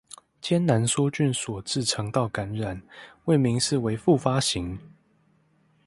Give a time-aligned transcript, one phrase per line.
[0.41, 2.81] 艱難梭菌所致腸道感染，
[3.25, 4.79] 未明示為復發型